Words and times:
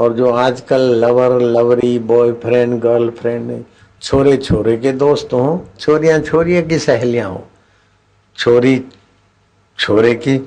और 0.00 0.12
जो 0.12 0.30
आजकल 0.30 0.80
लवर, 1.04 1.40
लवरी 1.40 1.98
बॉयफ्रेंड 1.98 2.80
गर्लफ्रेंड 2.80 3.62
छोरे 4.02 4.36
छोरे 4.36 4.76
के 4.76 4.92
दोस्त 4.92 5.32
हो 5.32 5.64
छोरियाँ 5.80 6.18
छोरिया 6.20 6.62
की 6.62 6.78
सहेलियाँ 6.78 7.30
हो, 7.30 7.44
छोरी, 8.36 8.84
छोरे 9.78 10.14
की 10.14 10.38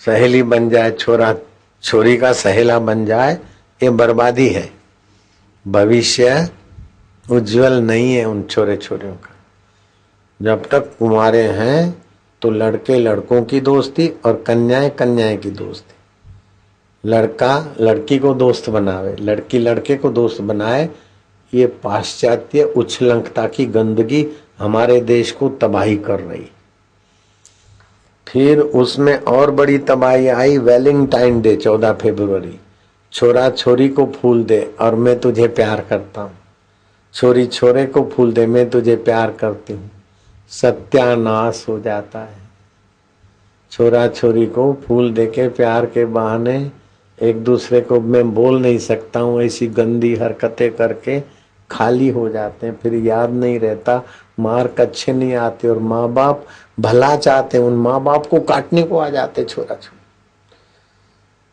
सहेली 0.00 0.42
बन 0.42 0.68
जाए, 0.70 0.90
छोरा, 0.92 1.34
छोरी 1.82 2.16
का 2.16 2.32
सहेला 2.32 2.78
बन 2.78 3.04
जाए, 3.06 3.38
ये 3.82 3.90
बर्बादी 3.90 4.48
है। 4.48 4.70
भविष्य 5.66 6.48
उज्जवल 7.26 7.72
नहीं 7.72 8.14
है 8.14 8.24
उन 8.24 8.42
छोरे 8.42 8.76
छोरियों 8.76 9.14
का। 9.14 9.34
जब 10.40 10.64
तक 10.64 10.96
कुमारे 10.98 11.42
हैं 11.42 12.04
तो 12.42 12.50
लड़के 12.50 12.98
लड़कों 12.98 13.42
की 13.42 13.60
दोस्ती 13.60 14.08
और 14.24 14.42
कन्याएँ 14.46 14.90
कन्याएँ 14.90 15.36
की 15.36 15.50
दोस्ती। 15.50 15.95
लड़का 17.06 17.76
लड़की 17.80 18.18
को 18.18 18.34
दोस्त 18.34 18.70
बनावे, 18.70 19.16
लड़की 19.20 19.58
लड़के 19.58 19.96
को 19.96 20.10
दोस्त 20.10 20.40
बनाए, 20.40 20.88
ये 21.54 21.66
पाश्चात्य 21.66 22.62
उछलंकता 22.62 23.46
की 23.46 23.66
गंदगी 23.66 24.26
हमारे 24.58 25.00
देश 25.00 25.32
को 25.32 25.48
तबाही 25.48 25.96
कर 25.96 26.20
रही। 26.20 26.50
फिर 28.28 28.60
उसमें 28.60 29.18
और 29.18 29.50
बड़ी 29.50 29.78
तबाही 29.78 30.28
आई 30.28 30.58
वेलिंगटाइन 30.58 31.40
डे, 31.40 31.56
चौदह 31.56 31.92
फरवरी। 31.92 32.60
छोरा 33.12 33.50
छोरी 33.50 33.88
को 33.88 34.06
फूल 34.06 34.44
दे 34.44 34.74
और 34.80 34.94
मैं 34.94 35.20
तुझे 35.20 35.48
प्यार 35.48 35.80
करता 35.80 36.20
हूँ। 36.20 36.38
छोरी 37.14 37.46
छोरे 37.46 37.86
को 37.86 38.02
फूल 38.02 38.32
दे, 38.32 38.46
मैं 38.46 38.70
तुझे 38.70 38.96
प्यार 38.96 39.30
करती 39.30 39.72
हूँ। 39.72 39.90
सत्यानाश 40.50 41.64
हो 41.68 41.80
जाता 41.80 42.18
है। 42.18 42.38
छोरा 43.72 44.08
छोरी 44.08 44.46
को 44.46 44.72
फूल 44.72 45.12
देके 45.12 45.48
प्यार 45.48 45.86
के 45.86 46.04
बहाने 46.04 46.70
एक 47.18 47.42
दूसरे 47.44 47.80
को 47.80 48.00
मैं 48.00 48.30
बोल 48.34 48.60
नहीं 48.62 48.78
सकता 48.78 49.20
हूँ, 49.20 49.42
ऐसी 49.42 49.66
गंदी 49.68 50.14
हरकतें 50.16 50.70
करके 50.76 51.20
खाली 51.70 52.08
हो 52.08 52.28
जाते 52.28 52.66
हैं, 52.66 52.76
फिर 52.76 52.94
याद 52.94 53.30
नहीं 53.32 53.58
रहता 53.60 54.02
मार्क 54.40 54.80
अच्छे 54.80 55.12
नहीं 55.12 55.34
आते 55.34 55.68
और 55.68 55.78
माँ 55.80 56.08
बाप 56.12 56.44
भला 56.80 57.14
चाहते 57.16 57.58
उन 57.58 57.76
माँ 57.78 58.02
बाप 58.04 58.26
को 58.26 58.40
काटने 58.42 58.82
को 58.82 58.98
आ 58.98 59.08
जाते 59.10 59.44
छोरा 59.44 59.74
छोरा 59.74 59.94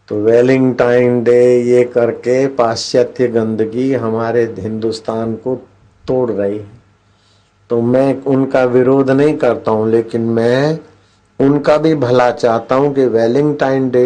तो 0.10 0.16
वेलिंगटाइन 0.24 1.24
डे 1.24 1.62
ये 1.62 1.84
करके 1.86 2.46
पाश्चात्य 2.56 3.28
गंदगी 3.28 3.92
हमारे 3.94 4.44
हिंदुस्तान 4.59 5.36
को 5.36 5.56
तोड़ 6.08 6.30
रही 6.32 6.58
है। 6.58 6.82
तो 7.70 7.82
मैं 7.82 8.22
उनका 8.24 8.64
विरोध 8.66 9.12
नहीं 9.12 9.38
करता 9.38 9.72
हूँ, 9.72 9.90
लेकिन 9.92 10.22
मैं 10.22 10.80
उनका 11.40 11.78
भी 11.78 11.94
भला 11.96 12.30
चाहता 12.32 12.76
हूँ 12.76 12.94
कि 12.94 13.06
वेलिंगटाइन 13.08 13.90
डे 13.90 14.06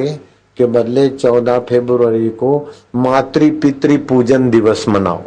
के 0.57 0.65
बदले 0.65 1.07
14 1.09 1.59
फरवरी 1.59 2.29
को 2.29 2.51
मातृ 2.95 3.49
पितृ 3.61 3.97
पूजन 3.97 4.49
दिवस 4.49 4.87
मनाओ। 4.87 5.21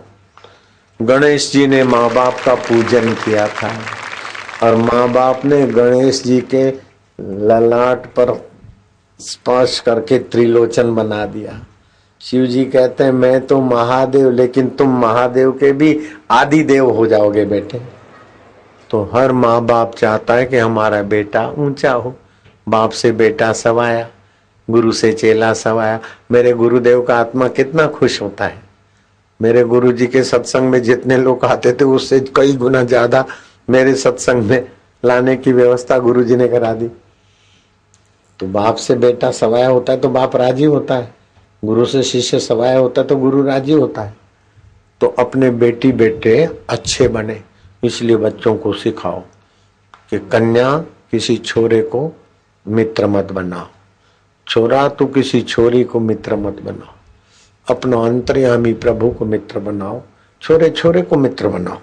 गणेश 1.00 1.52
जी 1.52 1.66
ने 1.66 1.82
माँ 1.84 2.08
बाप 2.14 2.36
का 2.44 2.54
पूजन 2.54 3.12
किया 3.14 3.46
था 3.48 3.70
और 4.62 4.76
माँ 4.76 5.08
बाप 5.12 5.44
ने 5.44 5.66
गणेश 5.66 6.22
जी 6.22 6.40
के 6.54 6.64
ललाट 7.20 8.06
पर 8.06 8.50
स्पर्श 9.20 9.80
करके 9.80 10.18
त्रिलोचन 10.18 10.94
बना 10.94 11.24
दिया। 11.26 11.60
शिव 12.20 12.46
जी 12.46 12.64
कहते 12.64 13.04
हैं, 13.04 13.12
मैं 13.12 13.46
तो 13.46 13.60
महादेव, 13.60 14.30
लेकिन 14.30 14.68
तुम 14.68 14.98
महादेव 15.00 15.50
के 15.52 15.72
भी 15.72 16.00
आदि 16.30 16.62
देव 16.62 16.90
हो 16.90 17.06
जाओगे 17.06 17.44
बेटे। 17.44 17.80
तो 18.90 19.10
हर 19.14 19.32
माँ 19.32 19.60
बाप 19.66 19.94
चाहता 19.94 20.34
है 20.34 20.46
कि 20.46 20.56
हमारा 20.56 21.02
बेटा 21.02 21.46
ऊँचा 21.58 21.92
हो। 21.92 22.14
बाप 22.68 22.90
से 22.90 23.12
बेटा 23.12 23.52
सवाया। 23.52 24.08
गुरु 24.70 24.92
से 24.92 25.12
चेला 25.12 25.52
सवाया 25.54 26.00
मेरे 26.30 26.52
गुरुदेव 26.54 27.02
का 27.02 27.16
आत्मा 27.16 27.48
कितना 27.50 27.86
खुश 27.88 28.20
होता 28.22 28.46
है। 28.46 28.62
मेरे 29.40 29.62
गुरु 29.64 29.92
जी 29.92 30.06
के 30.06 30.22
सत्संग 30.24 30.70
में 30.70 30.82
जितने 30.82 31.16
लोग 31.18 31.44
आते 31.44 31.72
थे, 31.72 31.84
उससे 31.84 32.20
कई 32.36 32.52
गुना 32.54 32.82
ज़्यादा 32.84 33.24
मेरे 33.68 33.94
सत्संग 33.96 34.42
में 34.42 34.68
लाने 35.02 35.36
की 35.36 35.53
व्यवस्था 35.53 35.98
गुरु 35.98 36.25
जी 36.25 36.36
ने 36.36 36.48
करा 36.48 36.72
दी। 36.75 36.88
तो 38.41 38.47
बाप 38.48 38.76
से 38.76 38.94
बेटा 38.97 39.31
सवाया 39.32 39.69
होता 39.69 39.92
है 39.92 40.00
तो 40.00 40.08
बाप 40.10 40.36
राज़ी 40.36 40.64
होता 40.64 40.94
है। 40.94 41.14
गुरु 41.62 41.84
से 41.84 42.02
शिष्य 42.02 42.38
सवाया 42.41 42.78
होता 42.78 43.00
है 43.00 43.06
तो 43.06 43.16
गुरु 43.16 43.42
राज़ी 43.42 43.72
होता 43.72 44.02
है। 44.02 44.14
तो 45.00 45.06
अपने 45.19 45.50
बेटी 45.52 45.92
बेटे 45.94 46.48
अच्छे 46.70 47.08
बने, 47.08 47.41
इसलिए 47.82 48.16
बच्चों 48.19 48.54
को 48.56 48.72
सिखाओ 48.75 49.20
कि 50.10 50.19
कन्या 50.32 50.76
किसी 51.10 51.37
छोरे 51.38 51.81
को 51.84 52.10
मित्र 52.66 53.06
मत 53.06 53.32
बनाओ। 53.32 53.66
छोरा 54.50 54.88
तो 54.88 55.06
किसी 55.06 55.41
छोरी 55.43 55.83
को 55.84 56.00
मित्र 56.00 56.37
मत 56.37 56.61
बनाओ। 56.62 56.94
अपना 57.66 57.97
अंतर्यामी 58.06 58.72
प्रभु 58.75 59.11
को 59.11 59.25
मित्र 59.25 59.59
बनाओ 59.59 60.00
छोरे 60.43 60.71
छोरे 60.71 61.03
को 61.03 61.16
मित्र 61.16 61.49
बनाओ। 61.49 61.78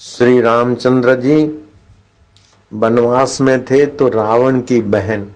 श्री 0.00 0.40
रामचंद्र 0.40 1.14
जी, 1.20 1.44
वनवास 2.72 3.40
में 3.40 3.64
थे 3.64 3.84
तो 3.86 4.08
रावण 4.08 4.60
की 4.60 4.80
बहन, 4.82 5.26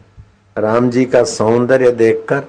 राम 0.57 0.91
जी 0.91 1.05
का 1.05 1.25
सौंदर्य 1.25 1.91
देखकर, 1.93 2.45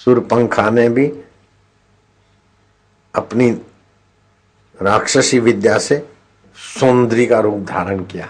सुरपंखा 0.00 0.68
ने 0.70 0.88
भी 0.88 1.06
अपनी 3.14 3.50
राक्षसी 4.80 5.38
विद्या 5.40 5.78
से 5.78 5.96
सौंदर्य 6.80 7.26
का 7.26 7.40
रूप 7.40 7.58
धारण 7.58 7.98
किया। 7.98 8.28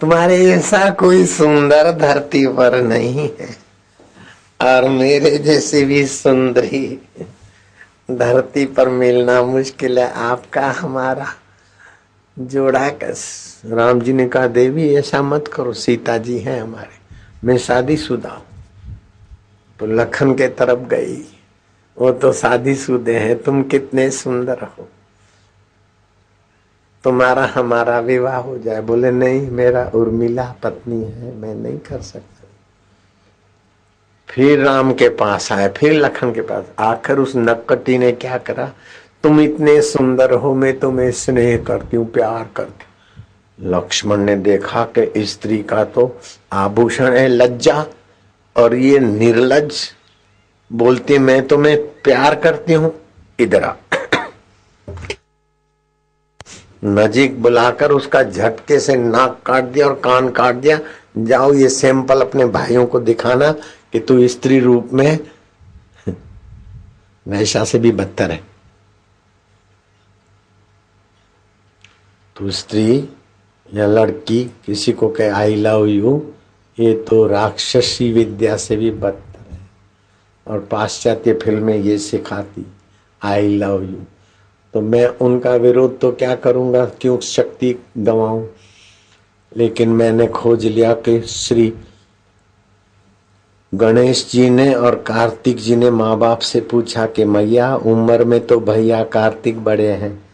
तुम्हारे 0.00 0.50
ऐसा 0.50 0.90
कोई 0.90 1.26
सुंदर 1.26 1.92
धरती 1.92 2.46
पर 2.46 2.82
नहीं 2.82 3.30
है। 3.40 3.68
और 4.60 4.88
मेरे 4.88 5.38
जैसे 5.38 5.84
भी 5.84 6.06
सुंदरी 6.06 7.08
धरती 8.10 8.66
पर 8.66 8.88
मिलना 8.88 9.42
मुश्किल 9.42 9.98
है। 9.98 10.12
आपका 10.12 10.70
हमारा 10.70 11.26
जोड़ा 12.38 12.88
कस। 12.88 13.60
राम 13.64 14.00
जी 14.00 14.12
ने 14.12 14.28
कहा, 14.28 14.46
देवी, 14.46 14.94
ऐसा 14.94 15.22
मत 15.22 15.48
करो। 15.48 15.72
सीता 15.72 16.18
जी 16.18 16.38
हैं 16.38 16.62
हमारे। 16.62 17.16
मैं 17.44 17.58
शादी 17.58 17.96
शुदा 17.96 18.42
तो 19.80 19.86
लखन 19.86 20.34
के 20.34 20.48
तरफ़ 20.48 20.78
गई। 20.78 21.38
वो 21.98 22.12
तो 22.12 22.32
शादी 22.32 22.74
शुदे 22.74 23.18
हैं। 23.18 23.42
तुम 23.42 23.62
कितने 23.62 24.10
सुंदर 24.10 24.58
हो। 24.58 24.88
तुम्हारा 27.04 27.44
हमारा 27.46 27.98
विवाह 28.00 28.36
हो 28.36 28.58
जाए। 28.58 28.80
बोले, 28.80 29.10
नहीं, 29.10 29.50
मेरा 29.50 29.90
उर्मिला 29.94 30.54
पत्नी 30.62 31.02
है, 31.02 31.36
मैं 31.36 31.54
नहीं 31.54 31.78
कर 31.78 32.00
सकता। 32.00 32.34
फिर 34.28 34.58
राम 34.60 34.92
के 34.92 35.08
पास 35.08 35.52
आए, 35.52 35.68
फिर 35.68 35.92
लखन 35.92 36.32
के 36.32 36.40
पास। 36.40 36.64
आखिर 36.78 37.18
उस 37.18 37.32
नक्कटी 37.36 37.98
ने 37.98 38.12
क्या 38.12 38.38
करा? 38.38 38.72
तुम 39.22 39.40
इतने 39.40 39.82
सुंदर 39.82 40.32
हो, 40.32 40.54
मैं 40.54 40.78
तुम्हें 40.78 41.10
स्नेह 41.10 41.56
करती 41.64 41.96
हूँ, 41.96 42.10
प्यार 42.12 42.48
करती 42.56 42.84
हूँ। 42.84 43.70
लक्ष्मण 43.70 44.16
ने 44.16 44.36
देखा 44.36 44.84
कि 44.98 45.26
स्त्री 45.26 45.62
का 45.62 45.84
तो 45.84 46.20
आभूषण 46.52 47.12
है 47.12 47.28
लज्जा, 47.28 47.84
और 48.56 48.74
ये 48.74 48.98
निर्लज 48.98 49.80
बोलती, 50.72 51.18
मैं 51.18 51.46
तुम्हें 51.48 51.76
प्यार 52.02 52.34
करती 52.34 52.72
हूँ। 52.72 52.94
इधर 53.40 53.64
आ। 53.64 53.74
नजीक 56.82 57.40
बुलाकर 57.42 57.92
उसका 57.92 58.22
झटके 58.22 58.78
से 58.80 58.96
नाक 58.96 59.40
काट 59.46 59.64
दिया 59.64 59.86
और 59.86 59.94
कान 59.94 60.28
काट 60.30 60.54
दिया। 60.54 60.78
जाओ 61.18 61.52
ये 61.54 61.68
सैंपल 61.68 62.20
अपने 62.20 62.44
भाइयों 62.46 62.86
को 62.86 63.00
दिखाना 63.00 63.50
कि 63.92 64.00
तू 64.00 64.26
स्त्री 64.28 64.58
रूप 64.60 64.90
में 64.92 65.18
वैशा 67.28 67.64
से 67.64 67.78
भी 67.78 67.92
बदतर 67.92 68.30
है। 68.30 68.40
तू 72.36 72.50
स्त्री 72.50 73.08
या 73.68 73.86
लड़की, 73.86 74.44
किसी 74.66 74.92
को 74.92 75.08
कहे 75.08 75.28
आई 75.28 75.54
लव 75.54 75.86
यू 75.86 76.20
ये 76.78 76.92
तो 77.08 77.26
राक्षसी 77.26 78.12
विद्या 78.12 78.56
से 78.56 78.76
भी 78.76 78.90
बदतर 78.90 79.52
है। 79.52 79.60
और 80.46 80.60
पाश्चात्य 80.60 81.34
फ़िल्में 81.34 81.76
ये 81.76 81.98
सिखाती 81.98 82.66
आई 83.22 83.56
लव 83.56 83.82
यू 83.82 84.04
तो 84.74 84.80
मैं 84.80 85.06
उनका 85.06 85.54
विरोध 85.54 85.98
तो 86.00 86.12
क्या 86.12 86.34
करूँगा? 86.34 86.84
क्यों 86.84 87.18
शक्ति 87.18 87.74
गवाऊं? 87.98 88.46
लेकिन 89.56 89.88
मैंने 89.88 90.26
खोज 90.26 90.66
लिया 90.66 90.92
कि 90.94 91.20
श्री 91.20 91.72
गणेश 93.74 94.30
जी 94.30 94.50
ने 94.50 94.74
और 94.74 94.94
कार्तिक 94.94 95.56
जी 95.56 95.76
ने 95.76 95.90
माँ 95.90 96.18
बाप 96.18 96.38
से 96.38 96.60
पूछा 96.60 97.06
कि 97.06 97.24
मैया, 97.24 97.76
उम्र 97.76 98.24
में 98.24 98.46
तो 98.46 98.60
भैया 98.60 99.04
कार्तिक 99.04 99.64
बड़े 99.64 99.88
हैं, 99.88 100.24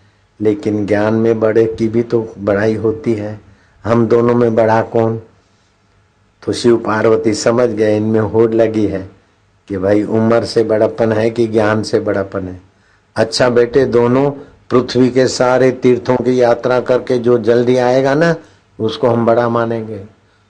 लेकिन 0.40 0.86
ज्ञान 0.86 1.14
में 1.14 1.40
बड़े 1.40 1.64
की 1.66 1.88
भी 1.88 2.02
तो 2.02 2.34
बड़ाई 2.38 2.74
होती 2.74 3.14
है। 3.14 3.40
हम 3.84 4.06
दोनों 4.06 4.34
में 4.34 4.54
बड़ा 4.54 4.82
कौन? 4.82 5.20
तो 6.42 6.52
शिव 6.52 6.76
पार्वती 6.76 7.34
समझ 7.34 7.68
गए, 7.68 7.96
इनमें 7.96 8.20
होड़ 8.20 8.54
लगी 8.54 8.86
है 8.86 9.10
कि 9.68 9.76
भाई 9.76 10.02
उम्र 10.02 10.44
से 10.44 10.64
बड़ापन 10.64 11.12
है 11.12 11.30
कि 11.30 11.46
ज्ञान 11.46 11.82
से 11.82 12.00
बड़ापन 12.00 12.48
है? 12.48 12.73
अच्छा 13.16 13.48
बेटे, 13.48 13.84
दोनों 13.86 14.30
पृथ्वी 14.70 15.10
के 15.10 15.26
सारे 15.28 15.70
तीर्थों 15.72 16.16
की 16.16 16.40
यात्रा 16.40 16.80
करके 16.80 17.18
जो 17.18 17.38
जल्दी 17.38 17.76
आएगा 17.76 18.14
ना, 18.14 18.34
उसको 18.78 19.08
हम 19.08 19.26
बड़ा 19.26 19.48
मानेंगे। 19.48 20.04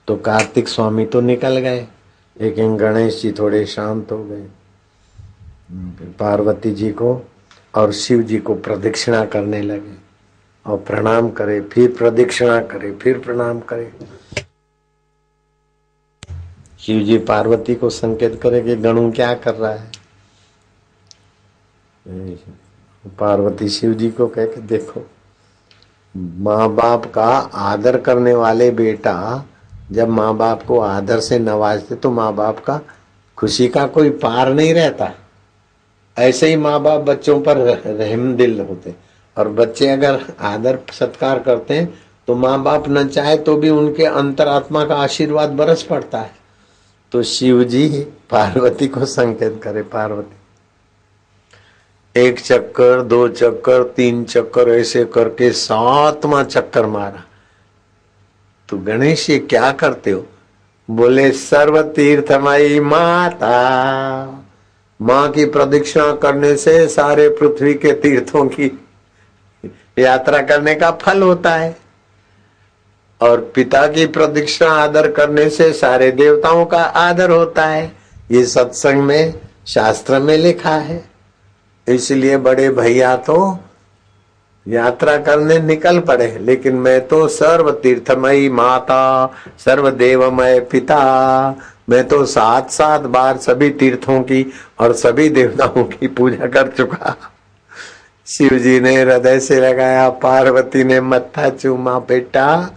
तो 0.08 0.16
कार्तिक 0.16 0.69
स्वामी 0.69 1.06
तो 1.06 1.20
निकल 1.20 1.58
गए, 1.58 1.87
लेकिन 2.40 2.76
गणेश 2.76 3.20
जी 3.22 3.32
थोड़े 3.32 3.64
शांत 3.66 4.12
हो 4.12 4.25
गए। 4.25 4.46
पार्वती 6.19 6.70
जी 6.70 6.90
को 6.90 7.26
और 7.75 7.93
शिव 7.93 8.22
जी 8.22 8.38
को 8.38 8.55
प्रदक्षिणा 8.55 9.25
करने 9.25 9.62
लगे 9.62 9.96
और 10.67 10.78
प्रणाम 10.78 11.31
करे, 11.31 11.60
फिर 11.60 11.94
प्रदक्षिणा 11.99 12.60
करे, 12.62 12.93
फिर 12.93 13.19
प्रणाम 13.19 13.60
करे। 13.60 13.93
शिव 16.81 17.02
जी 17.02 17.19
पार्वती 17.19 17.75
को 17.75 17.90
संकेत 17.90 18.40
करे 18.43 18.60
कि 18.60 18.76
गणु 18.76 19.10
क्या 19.12 19.34
कर 19.34 19.55
रहा 19.55 19.72
है? 19.72 19.94
पार्वती 22.06 23.68
शिव 23.68 23.92
जी 23.94 24.10
को 24.10 24.26
कह 24.26 24.46
के 24.46 24.60
देखो। 24.62 25.04
माँ 26.14 26.68
बाप 26.74 27.06
का 27.14 27.26
आदर 27.62 27.98
करने 28.00 28.34
वाले 28.34 28.70
बेटा 28.70 29.44
जब 29.92 30.08
माँ 30.08 30.36
बाप 30.36 30.62
को 30.62 30.78
आदर 30.80 31.20
से 31.20 31.38
नवाजते 31.38 31.94
तो 31.94 32.10
माँ 32.10 32.32
बाप 32.34 32.58
का 32.58 32.80
खुशी 33.38 33.68
का 33.68 33.86
कोई 33.86 34.10
पार 34.18 34.52
नहीं 34.54 34.74
रहता। 34.74 35.10
ऐसे 36.16 36.48
ही 36.48 36.56
माँ 36.56 36.80
बाप 36.82 37.00
बच्चों 37.00 37.40
पर 37.40 37.56
रहम 37.56 38.34
दिल 38.36 38.60
होते। 38.60 38.94
और 39.36 39.48
बच्चे 39.50 39.88
अगर 39.88 40.20
आदर 40.42 40.78
सत्कार 40.92 41.38
करते 41.38 41.74
हैं 41.74 41.92
तो 42.28 42.34
माँ 42.34 42.62
बाप 42.62 42.88
न 42.88 43.06
चाहे 43.08 43.36
तो 43.38 43.56
भी 43.56 43.68
उनके 43.70 44.04
अंतरात्मा 44.04 44.84
का 44.84 44.96
आशीर्वाद 44.96 45.50
बरस 45.52 45.82
पड़ता 45.82 46.20
है। 46.20 46.32
तो 47.12 47.22
शिव 47.24 47.64
जी 47.64 47.88
पार्वती 48.30 48.88
को 48.88 49.04
संकेत 49.06 49.60
करे, 49.62 49.82
पार्वती। 49.82 50.36
एक 52.16 52.40
चक्कर, 52.40 53.02
दो 53.02 53.28
चक्कर, 53.28 53.82
तीन 53.82 54.25
चक्कर, 54.25 54.69
ऐसे 54.69 55.05
करके 55.05 55.50
सातवा 55.50 56.43
चक्कर 56.43 56.87
मारा। 56.87 57.25
तो 58.69 58.78
गणेश 58.78 59.31
ये 59.31 59.38
क्या 59.38 59.72
करते 59.72 60.11
हो? 60.11 60.26
बोले, 60.90 61.31
सर्व 61.31 61.82
तीर्थ 61.82 62.26
तीर्थमयी 62.26 62.81
माता, 62.81 63.50
माँ 65.02 65.31
की 65.31 65.44
प्रदक्षिणा 65.44 66.12
करने 66.12 66.56
से 66.56 66.88
सारे 66.88 67.28
पृथ्वी 67.28 67.75
के 67.75 67.93
तीर्थों 67.93 68.44
की 68.44 68.84
यात्रा 69.99 70.43
करने 70.43 70.75
का 70.75 70.90
फल 70.90 71.22
होता 71.22 71.55
है। 71.55 71.76
और 73.20 73.52
पिता 73.55 73.87
की 73.87 74.06
प्रदक्षिणा 74.06 74.70
आदर 74.70 75.10
करने 75.10 75.50
से 75.50 75.72
सारे 75.72 76.10
देवताओं 76.10 76.64
का 76.64 76.82
आदर 76.82 77.31
होता 77.31 77.67
है। 77.67 77.93
ये 78.31 78.46
सत्संग 78.46 79.02
में, 79.02 79.40
शास्त्र 79.67 80.19
में 80.19 80.37
लिखा 80.37 80.76
है। 80.76 81.13
इसलिए 81.86 82.36
बड़े 82.38 82.69
भैया 82.70 83.16
तो 83.19 83.36
यात्रा 84.66 85.16
करने 85.19 85.58
निकल 85.58 85.98
पड़े, 86.00 86.26
लेकिन 86.40 86.75
मैं 86.76 87.00
तो 87.08 87.26
सर्व 87.28 87.70
तीर्थमयी 87.72 88.48
माता 88.50 89.26
सर्व 89.58 89.90
देवमय 89.92 90.60
पिता। 90.70 91.00
मैं 91.88 92.06
तो 92.08 92.25
सात 92.26 92.70
सात 92.70 93.00
बार 93.08 93.36
सभी 93.38 93.69
तीर्थों 93.72 94.20
की 94.22 94.46
और 94.81 94.92
सभी 94.94 95.28
देवताओं 95.28 95.84
की 95.84 96.06
पूजा 96.08 96.46
कर 96.46 96.69
चुका। 96.69 97.16
शिव 98.26 98.58
जी 98.58 98.78
ने 98.81 98.94
हृदय 98.96 99.40
से 99.40 99.60
लगाया, 99.60 100.08
पार्वती 100.10 100.84
ने 100.84 101.00
मत्था 101.02 101.48
चूमा 101.50 101.98
बेटा, 102.00 102.70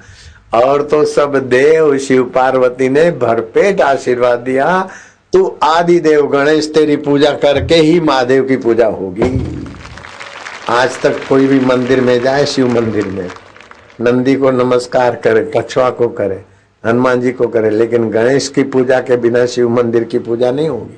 और 0.55 0.81
तो 0.81 1.03
सब 1.05 1.35
देव 1.49 1.97
शिव 1.97 2.23
पार्वती 2.25 2.89
ने 2.89 3.09
भरपेट 3.13 3.81
आशीर्वाद 3.81 4.39
दिया। 4.39 4.67
तू 5.33 5.45
आदि 5.63 5.99
देव 5.99 6.27
गणेश 6.27 6.71
तेरी 6.75 6.95
पूजा 6.97 7.31
करके 7.35 7.75
ही 7.75 7.99
महादेव 7.99 8.43
की 8.47 8.57
पूजा 8.57 8.87
होगी। 8.89 9.29
आज 10.69 11.01
तक 11.01 11.19
कोई 11.29 11.47
भी 11.47 11.59
मंदिर 11.61 12.01
में 12.01 12.19
जाए, 12.21 12.45
शिव 12.45 12.67
मंदिर 12.69 13.07
में, 13.07 13.29
नंदी 14.01 14.35
को 14.35 14.51
नमस्कार 14.51 15.15
करे, 15.17 15.51
कछुआ 15.55 15.89
को 15.89 16.07
करे, 16.09 16.43
हनुमान 16.83 17.21
जी 17.21 17.31
को 17.31 17.47
करे, 17.47 17.69
लेकिन 17.69 18.09
गणेश 18.09 18.47
की 18.47 18.63
पूजा 18.65 18.99
के 19.01 19.17
बिना 19.17 19.45
शिव 19.45 19.69
मंदिर 19.71 20.03
की 20.03 20.19
पूजा 20.19 20.51
नहीं 20.51 20.69
होगी। 20.69 20.97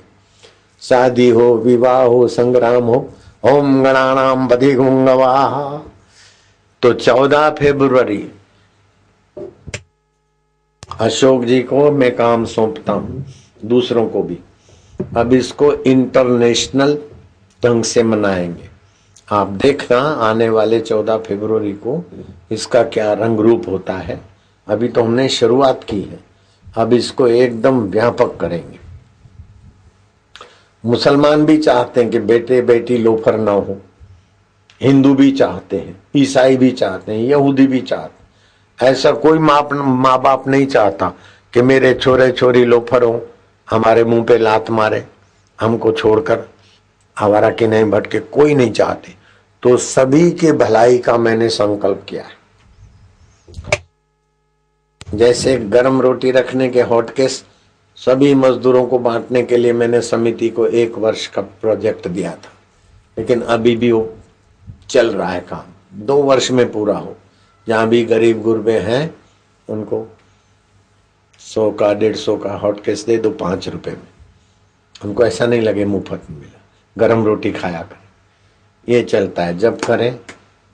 शादी 0.81 1.29
हो, 1.29 1.53
विवाह 1.57 2.01
हो, 2.01 2.27
संग्राम 2.27 2.83
हो, 2.83 3.09
ओम 3.45 3.83
गणानाम 3.83 4.47
बधि 4.47 4.73
तो 6.81 6.93
चौदह 6.93 7.49
फेब्रुवरी, 7.49 8.23
अशोक 10.99 11.43
जी 11.43 11.61
को 11.63 11.89
मैं 11.91 12.15
काम 12.15 12.45
सौंपता 12.47 12.93
हूँ। 12.93 13.25
दूसरों 13.65 14.07
को 14.09 14.23
भी। 14.23 14.37
अब 15.17 15.33
इसको 15.33 15.73
इंटरनेशनल 15.73 16.97
ढंग 17.65 17.83
से 17.83 18.03
मनाएँगे। 18.03 18.69
आप 19.31 19.47
देखना, 19.47 19.97
आने 19.97 20.49
वाले 20.49 20.79
चौदह 20.79 21.17
फरवरी 21.17 21.71
को 21.73 22.03
इसका 22.51 22.83
क्या 22.83 23.13
रंग 23.13 23.39
रूप 23.39 23.63
होता 23.67 23.93
है। 23.93 24.19
अभी 24.67 24.87
तो 24.87 25.03
हमने 25.03 25.27
शुरुआत 25.29 25.83
की 25.83 26.01
है। 26.01 26.19
अब 26.75 26.93
इसको 26.93 27.27
एकदम 27.27 27.79
व्यापक 27.81 28.37
करेंगे। 28.37 28.79
मुसलमान 30.83 31.45
भी 31.45 31.57
चाहते 31.57 32.01
हैं 32.01 32.09
कि 32.11 32.19
बेटे 32.19 32.61
बेटी 32.61 32.97
लोफर 32.97 33.37
ना 33.37 33.51
हो। 33.51 33.77
हिंदू 34.81 35.13
भी 35.13 35.31
चाहते 35.31 35.77
हैं, 35.77 35.95
ईसाई 36.15 36.57
भी 36.57 36.71
चाहते 36.71 37.11
हैं, 37.11 37.23
यहूदी 37.23 37.67
भी 37.67 37.81
चाहते 37.81 38.83
हैं। 38.83 38.91
ऐसा 38.91 39.11
कोई 39.11 39.39
माँ 39.39 40.21
बाप 40.21 40.47
नहीं 40.47 40.65
चाहता 40.65 41.13
कि 41.53 41.61
मेरे 41.61 41.93
छोरे 41.93 42.31
छोरी 42.31 42.65
लोफर 42.65 43.03
हो। 43.03 43.25
हमारे 43.69 44.03
मुँह 44.03 44.23
पे 44.23 44.37
लात 44.37 44.69
मारे, 44.69 45.07
हमको 45.61 45.91
छोड़कर 45.91 46.43
हमारा 47.19 47.49
कि 47.49 47.67
नहीं 47.67 47.85
भटके, 47.85 48.19
कोई 48.19 48.55
नहीं 48.55 48.71
चाहते। 48.71 49.13
तो 49.63 49.77
सभी 49.77 50.31
के 50.31 50.51
भलाई 50.51 50.97
का 50.97 51.17
मैंने 51.17 51.49
संकल्प 51.49 52.05
किया 52.09 52.23
है। 52.23 52.39
जैसे 55.13 55.57
गर्म 55.57 56.01
रोटी 56.01 56.31
रखने 56.31 56.69
के 56.69 56.81
हॉटकेस 56.81 57.45
सभी 57.95 58.33
मजदूरों 58.33 58.85
को 58.85 58.99
बांटने 58.99 59.43
के 59.43 59.57
लिए 59.57 59.73
मैंने 59.73 60.01
समिति 60.01 60.49
को 60.49 60.67
एक 60.67 60.97
वर्ष 60.97 61.27
का 61.27 61.41
प्रोजेक्ट 61.41 62.07
दिया 62.07 62.31
था। 62.31 62.53
लेकिन 63.17 63.41
अभी 63.41 63.75
भी 63.75 63.91
वो 63.91 64.15
चल 64.89 65.11
रहा 65.11 65.29
है 65.29 65.39
काम। 65.39 65.63
दो 65.93 66.17
वर्ष 66.17 66.51
में 66.51 66.71
पूरा 66.71 66.97
हो। 66.97 67.15
जहाँ 67.67 67.87
भी 67.87 68.05
गरीब 68.05 68.41
गुरबे 68.41 68.79
हैं, 68.79 69.15
उनको 69.69 70.18
सौ 71.53 71.71
का, 71.71 71.93
डेढ़ 71.93 72.15
सौ 72.15 72.37
का 72.37 72.53
हॉट 72.53 72.83
केस 72.83 73.05
दे 73.05 73.17
दो 73.17 73.29
पाँच 73.29 73.69
रुपए 73.69 73.91
में। 73.91 74.07
हमको 75.03 75.25
ऐसा 75.25 75.45
नहीं 75.45 75.61
लगे 75.61 75.85
मुफ़्त 75.85 76.21
में 76.29 76.37
मिला। 76.37 76.61
गरम 76.97 77.25
रोटी 77.25 77.51
खाया 77.51 77.81
करें। 77.81 77.99
ये 78.93 79.03
चलता 79.03 79.45
है। 79.45 79.57
जब 79.57 79.81
करें, 79.81 80.19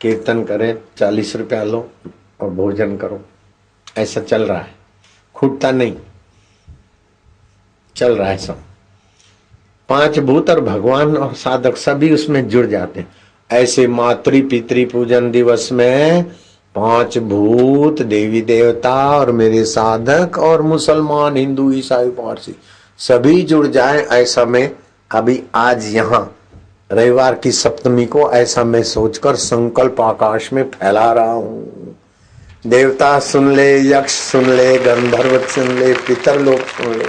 कीर्तन 0.02 0.44
करें, 0.44 0.78
चालीस 0.98 1.36
रुपया 1.36 1.64
लो 1.64 1.92
और 2.42 2.50
भोजन 2.50 2.98
करो। 2.98 3.22
ऐसा 3.98 4.22
चल 4.22 4.44
रहा 4.44 4.58
है। 4.58 4.76
खुटता 5.36 5.72
नहीं। 5.72 5.96
चल 7.96 8.16
रहा 8.16 8.30
है 8.30 8.38
सब। 8.38 8.60
पाँच 9.90 10.20
भूत 10.20 10.50
और 10.50 10.62
भगवान 10.62 11.18
और 11.18 11.34
साधक 11.34 11.78
सभी 11.78 12.14
उसमें 12.14 12.48
जुड़ 12.48 12.66
जाते 12.66 13.00
हैं। 13.00 13.12
ऐसे 13.52 13.88
मातृ 13.88 14.42
पितृ 14.42 14.86
पूजन 14.86 15.32
दिवस 15.32 15.70
में 15.72 16.26
पाँच 16.76 17.18
भूत, 17.18 18.02
देवी 18.02 18.42
देवता 18.42 18.94
और 19.10 19.32
मेरे 19.32 19.64
साधक 19.66 20.38
और 20.38 20.62
मुसलमान, 20.62 21.38
हिंदू, 21.38 21.72
ईसाई, 21.72 22.10
पारसी, 22.10 22.56
सभी 23.00 23.42
जुड़ 23.42 23.68
जाए 23.68 24.02
ऐसा 24.14 24.46
मैं 24.46 24.70
अभी 25.12 25.42
आज 25.56 25.94
यहाँ, 25.96 26.36
रविवार 26.92 27.36
की 27.36 27.52
सप्तमी 27.52 28.06
को 28.06 28.30
ऐसा 28.32 28.64
मैं 28.64 28.84
सोचकर 28.84 29.36
संकल्प 29.36 30.02
आकाश 30.02 30.52
में 30.54 30.64
फैला 30.64 31.12
रहा 31.14 31.32
हूँ। 31.32 31.96
देवता 32.68 33.18
सुन 33.20 33.52
ले, 33.54 33.78
यक्ष 33.82 34.14
सुन 34.22 34.50
ले 34.50 34.78
गंधर्व 34.78 35.40
सुन 35.48 35.68
ले, 35.80 35.94
पितर 35.94 36.40
लोग 36.42 36.60
सुन 36.60 36.94
ले, 36.94 37.06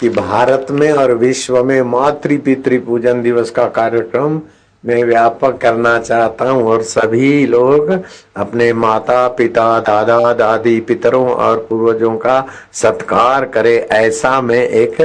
कि 0.00 0.08
भारत 0.08 0.66
में 0.70 0.90
और 0.92 1.14
विश्व 1.14 1.62
में 1.64 1.80
मातृ 1.82 2.36
पितृ 2.36 2.78
पूजन 2.78 3.22
दिवस 3.22 3.50
का 3.50 3.66
कार्यक्रम 3.68 4.40
मैं 4.86 5.04
व्यापक 5.04 5.58
करना 5.58 5.98
चाहता 5.98 6.50
हूँ 6.50 6.64
और 6.64 6.82
सभी 6.82 7.46
लोग 7.46 7.90
अपने 8.36 8.72
माता, 8.72 9.28
पिता, 9.28 9.80
दादा, 9.80 10.32
दादी, 10.32 10.80
पितरों 10.80 11.26
और 11.28 11.66
पूर्वजों 11.70 12.16
का 12.16 12.46
सत्कार 12.72 13.44
करे। 13.44 13.76
ऐसा 13.92 14.40
मैं 14.40 14.68
एक 14.68 15.00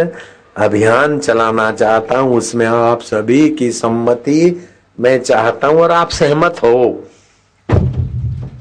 अभियान 0.58 1.20
चलाना 1.20 1.72
चाहता 1.72 2.20
हूँ। 2.20 2.38
उसमें 2.38 2.66
आप 2.66 3.02
सभी 3.02 3.50
की 3.50 3.72
सम्मति 3.72 4.68
मैं 5.00 5.20
चाहता 5.20 5.68
हूँ 5.68 5.82
और 5.82 5.92
आप 5.92 6.10
सहमत 6.10 6.56
हो। 6.64 7.04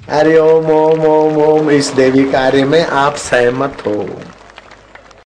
अरे 0.08 0.38
ओम 0.38 0.70
ओम 0.70 1.00
ओम 1.06 1.42
ओम। 1.42 1.70
इस 1.70 1.86
देवी 1.86 2.24
कार्य 2.24 2.64
में 2.64 2.84
आप 2.86 3.14
सहमत 3.14 3.82
हो। 3.86 4.08